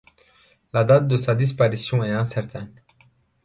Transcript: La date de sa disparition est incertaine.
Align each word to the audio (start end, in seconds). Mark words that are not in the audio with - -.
La 0.73 0.83
date 0.83 1.07
de 1.07 1.15
sa 1.15 1.35
disparition 1.35 2.03
est 2.03 2.09
incertaine. 2.09 2.73